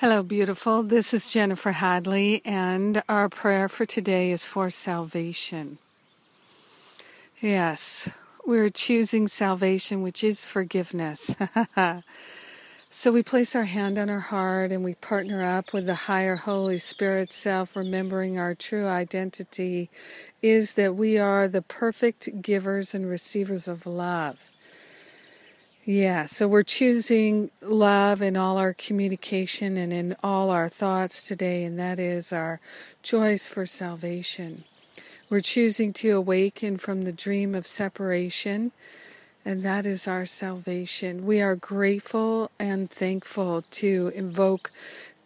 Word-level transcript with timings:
Hello, 0.00 0.22
beautiful. 0.22 0.84
This 0.84 1.12
is 1.12 1.32
Jennifer 1.32 1.72
Hadley, 1.72 2.40
and 2.44 3.02
our 3.08 3.28
prayer 3.28 3.68
for 3.68 3.84
today 3.84 4.30
is 4.30 4.46
for 4.46 4.70
salvation. 4.70 5.78
Yes, 7.40 8.08
we're 8.46 8.68
choosing 8.68 9.26
salvation, 9.26 10.00
which 10.02 10.22
is 10.22 10.44
forgiveness. 10.44 11.34
so 12.90 13.10
we 13.10 13.24
place 13.24 13.56
our 13.56 13.64
hand 13.64 13.98
on 13.98 14.08
our 14.08 14.20
heart 14.20 14.70
and 14.70 14.84
we 14.84 14.94
partner 14.94 15.42
up 15.42 15.72
with 15.72 15.86
the 15.86 16.06
higher 16.06 16.36
Holy 16.36 16.78
Spirit 16.78 17.32
self, 17.32 17.74
remembering 17.74 18.38
our 18.38 18.54
true 18.54 18.86
identity 18.86 19.90
is 20.40 20.74
that 20.74 20.94
we 20.94 21.18
are 21.18 21.48
the 21.48 21.62
perfect 21.62 22.40
givers 22.40 22.94
and 22.94 23.10
receivers 23.10 23.66
of 23.66 23.84
love. 23.84 24.48
Yeah, 25.90 26.26
so 26.26 26.46
we're 26.46 26.64
choosing 26.64 27.50
love 27.62 28.20
in 28.20 28.36
all 28.36 28.58
our 28.58 28.74
communication 28.74 29.78
and 29.78 29.90
in 29.90 30.16
all 30.22 30.50
our 30.50 30.68
thoughts 30.68 31.22
today, 31.22 31.64
and 31.64 31.78
that 31.78 31.98
is 31.98 32.30
our 32.30 32.60
choice 33.02 33.48
for 33.48 33.64
salvation. 33.64 34.64
We're 35.30 35.40
choosing 35.40 35.94
to 35.94 36.10
awaken 36.10 36.76
from 36.76 37.04
the 37.04 37.12
dream 37.12 37.54
of 37.54 37.66
separation, 37.66 38.72
and 39.46 39.62
that 39.62 39.86
is 39.86 40.06
our 40.06 40.26
salvation. 40.26 41.24
We 41.24 41.40
are 41.40 41.56
grateful 41.56 42.50
and 42.58 42.90
thankful 42.90 43.62
to 43.62 44.12
invoke 44.14 44.70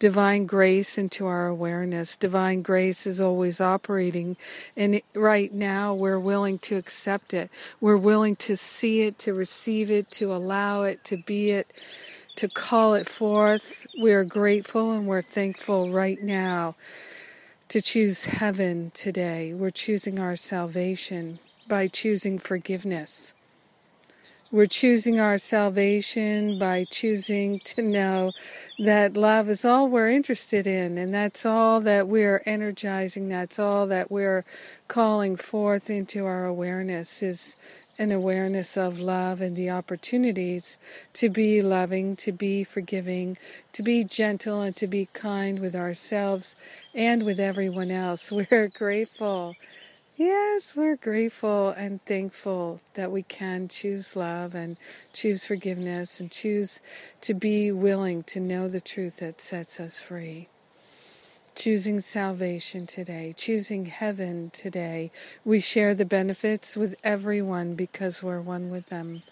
divine 0.03 0.45
grace 0.45 0.97
into 0.97 1.25
our 1.25 1.47
awareness. 1.47 2.17
Divine 2.17 2.61
grace 2.61 3.07
is 3.07 3.21
always 3.21 3.61
operating, 3.61 4.35
and 4.75 5.01
right 5.15 5.53
now 5.53 5.93
we're 5.93 6.19
willing 6.19 6.59
to 6.59 6.75
accept 6.75 7.33
it. 7.33 7.49
We're 7.79 7.95
willing 7.95 8.35
to 8.47 8.57
see 8.57 9.03
it, 9.03 9.17
to 9.19 9.33
receive 9.33 9.89
it, 9.89 10.11
to 10.11 10.33
allow 10.33 10.81
it, 10.81 11.05
to 11.05 11.15
be 11.15 11.51
it, 11.51 11.71
to 12.35 12.49
call 12.49 12.95
it 12.95 13.07
forth. 13.07 13.87
We 13.97 14.11
are 14.11 14.25
grateful 14.25 14.91
and 14.91 15.07
we're 15.07 15.21
thankful 15.21 15.89
right 15.89 16.21
now 16.21 16.75
to 17.69 17.81
choose 17.81 18.25
heaven 18.25 18.91
today. 18.93 19.53
We're 19.53 19.69
choosing 19.69 20.19
our 20.19 20.35
salvation 20.35 21.39
by 21.69 21.87
choosing 21.87 22.39
forgiveness. 22.39 23.33
We're 24.53 24.67
choosing 24.67 25.19
our 25.19 25.39
salvation 25.39 26.59
by 26.59 26.83
choosing 26.83 27.59
to 27.61 27.81
know 27.81 28.33
that 28.77 29.17
love 29.17 29.49
is 29.49 29.65
all 29.65 29.89
we're 29.89 30.09
interested 30.09 30.67
in, 30.67 30.95
and 30.99 31.11
that's 31.11 31.43
all 31.43 31.81
that 31.81 32.07
we're 32.07 32.43
energizing, 32.45 33.29
that's 33.29 33.57
all 33.57 33.87
that 33.87 34.11
we're 34.11 34.45
calling 34.87 35.37
forth 35.37 35.89
into 35.89 36.27
our 36.27 36.45
awareness 36.45 37.23
is 37.23 37.57
an 37.97 38.11
awareness 38.11 38.77
of 38.77 38.99
love 38.99 39.41
and 39.41 39.55
the 39.55 39.71
opportunities 39.71 40.77
to 41.13 41.31
be 41.31 41.63
loving, 41.63 42.15
to 42.17 42.31
be 42.31 42.63
forgiving, 42.63 43.35
to 43.71 43.81
be 43.81 44.03
gentle, 44.03 44.61
and 44.61 44.75
to 44.75 44.85
be 44.85 45.07
kind 45.13 45.61
with 45.61 45.75
ourselves 45.75 46.55
and 46.93 47.23
with 47.23 47.39
everyone 47.39 47.89
else. 47.89 48.31
We're 48.51 48.67
grateful 48.67 49.55
Yes, 50.15 50.75
we're 50.75 50.95
grateful 50.95 51.69
and 51.69 51.99
thankful 52.05 52.81
that 52.93 53.11
we 53.11 53.23
can 53.23 53.67
choose 53.67 54.15
love 54.15 54.53
and 54.53 54.77
choose 55.11 55.43
forgiveness 55.43 56.19
and 56.19 56.29
choose 56.29 56.81
to 57.21 57.33
be 57.33 57.71
willing 57.71 58.21
to 58.25 58.39
know 58.39 58.67
the 58.67 58.79
truth 58.79 59.17
that 59.17 59.41
sets 59.41 59.79
us 59.79 59.99
free. 59.99 60.49
Choosing 61.55 61.99
salvation 61.99 62.85
today, 62.85 63.33
choosing 63.35 63.87
heaven 63.87 64.51
today. 64.53 65.09
We 65.43 65.59
share 65.59 65.95
the 65.95 66.05
benefits 66.05 66.77
with 66.77 66.93
everyone 67.03 67.73
because 67.73 68.21
we're 68.21 68.39
one 68.39 68.69
with 68.69 68.89
them. 68.89 69.23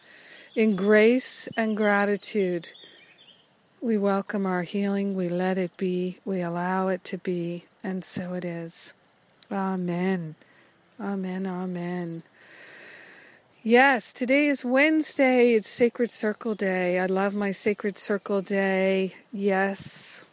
In 0.55 0.75
grace 0.75 1.47
and 1.55 1.77
gratitude, 1.77 2.69
we 3.81 3.99
welcome 3.99 4.47
our 4.47 4.63
healing, 4.63 5.13
we 5.15 5.29
let 5.29 5.59
it 5.59 5.77
be, 5.77 6.17
we 6.25 6.41
allow 6.41 6.87
it 6.87 7.03
to 7.03 7.19
be, 7.19 7.65
and 7.83 8.03
so 8.03 8.33
it 8.33 8.43
is. 8.43 8.95
Amen. 9.51 10.33
Amen. 11.01 11.47
Amen. 11.47 12.21
Yes, 13.63 14.13
today 14.13 14.45
is 14.45 14.63
Wednesday. 14.63 15.53
It's 15.53 15.67
Sacred 15.67 16.11
Circle 16.11 16.53
Day. 16.53 16.99
I 16.99 17.07
love 17.07 17.33
my 17.33 17.49
Sacred 17.49 17.97
Circle 17.97 18.43
Day. 18.43 19.15
Yes. 19.33 20.23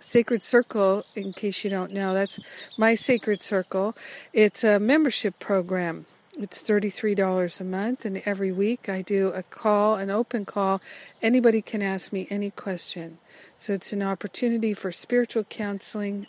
Sacred 0.00 0.42
Circle, 0.42 1.06
in 1.16 1.32
case 1.32 1.64
you 1.64 1.70
don't 1.70 1.94
know, 1.94 2.12
that's 2.12 2.38
my 2.76 2.94
Sacred 2.94 3.40
Circle. 3.40 3.96
It's 4.34 4.62
a 4.64 4.78
membership 4.78 5.38
program. 5.38 6.04
It's 6.38 6.62
$33 6.62 7.62
a 7.62 7.64
month, 7.64 8.04
and 8.04 8.20
every 8.26 8.52
week 8.52 8.90
I 8.90 9.00
do 9.00 9.28
a 9.28 9.42
call, 9.42 9.94
an 9.94 10.10
open 10.10 10.44
call. 10.44 10.82
Anybody 11.22 11.62
can 11.62 11.80
ask 11.80 12.12
me 12.12 12.26
any 12.28 12.50
question. 12.50 13.16
So 13.56 13.72
it's 13.72 13.94
an 13.94 14.02
opportunity 14.02 14.74
for 14.74 14.92
spiritual 14.92 15.44
counseling 15.44 16.26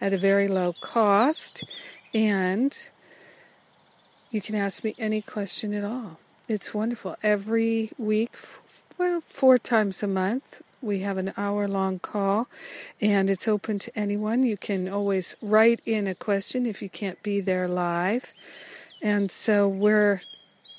at 0.00 0.12
a 0.12 0.16
very 0.16 0.46
low 0.46 0.74
cost. 0.74 1.64
And 2.14 2.90
you 4.32 4.40
can 4.40 4.54
ask 4.56 4.82
me 4.82 4.94
any 4.98 5.20
question 5.20 5.74
at 5.74 5.84
all. 5.84 6.18
It's 6.48 6.74
wonderful. 6.74 7.16
Every 7.22 7.92
week, 7.98 8.34
well, 8.98 9.20
four 9.26 9.58
times 9.58 10.02
a 10.02 10.08
month, 10.08 10.62
we 10.80 11.00
have 11.00 11.18
an 11.18 11.32
hour 11.36 11.68
long 11.68 12.00
call 12.00 12.48
and 13.00 13.30
it's 13.30 13.46
open 13.46 13.78
to 13.78 13.96
anyone. 13.96 14.42
You 14.42 14.56
can 14.56 14.88
always 14.88 15.36
write 15.40 15.80
in 15.86 16.06
a 16.08 16.14
question 16.14 16.66
if 16.66 16.82
you 16.82 16.88
can't 16.88 17.22
be 17.22 17.40
there 17.40 17.68
live. 17.68 18.34
And 19.00 19.30
so 19.30 19.68
we're 19.68 20.22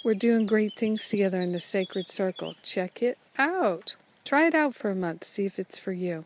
we're 0.04 0.16
doing 0.16 0.46
great 0.46 0.74
things 0.74 1.08
together 1.08 1.40
in 1.40 1.54
the 1.54 1.62
sacred 1.62 2.10
circle. 2.10 2.56
Check 2.62 3.02
it 3.02 3.18
out. 3.38 3.96
Try 4.26 4.48
it 4.48 4.56
out 4.56 4.76
for 4.76 4.90
a 4.90 4.96
month. 4.96 5.24
See 5.24 5.46
if 5.46 5.58
it's 5.60 5.80
for 5.80 5.94
you. 5.94 6.26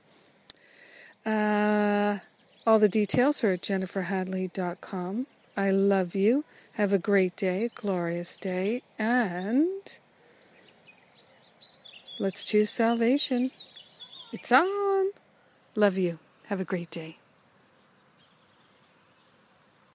Uh, 1.25 2.19
all 2.65 2.79
the 2.79 2.89
details 2.89 3.43
are 3.43 3.51
at 3.51 3.61
jenniferhadley.com. 3.61 5.27
I 5.57 5.71
love 5.71 6.13
you. 6.13 6.45
Have 6.73 6.93
a 6.93 6.99
great 6.99 7.35
day, 7.35 7.65
a 7.65 7.69
glorious 7.69 8.37
day, 8.37 8.83
and 8.99 9.99
let's 12.19 12.43
choose 12.43 12.69
salvation. 12.69 13.49
It's 14.31 14.51
on. 14.51 15.09
Love 15.75 15.97
you. 15.97 16.19
Have 16.45 16.61
a 16.61 16.65
great 16.65 16.91
day. 16.91 17.17